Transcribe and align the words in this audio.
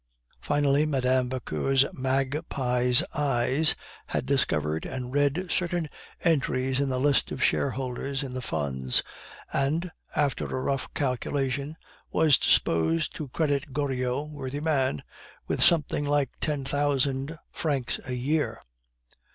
Finally, 0.39 0.83
Mme. 0.87 1.29
Vauquer's 1.29 1.85
magpie's 1.93 3.03
eye 3.13 3.63
had 4.07 4.25
discovered 4.25 4.83
and 4.83 5.13
read 5.13 5.45
certain 5.51 5.87
entries 6.23 6.79
in 6.79 6.89
the 6.89 6.99
list 6.99 7.31
of 7.31 7.43
shareholders 7.43 8.23
in 8.23 8.33
the 8.33 8.41
funds, 8.41 9.03
and, 9.53 9.91
after 10.15 10.45
a 10.45 10.59
rough 10.59 10.91
calculation, 10.95 11.75
was 12.11 12.39
disposed 12.39 13.13
to 13.13 13.27
credit 13.29 13.73
Goriot 13.73 14.31
(worthy 14.31 14.59
man) 14.59 15.03
with 15.45 15.61
something 15.61 16.03
like 16.03 16.31
ten 16.41 16.65
thousand 16.65 17.37
francs 17.51 17.99
a 18.03 18.15
year. 18.15 18.59